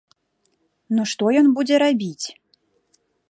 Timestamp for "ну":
0.99-1.05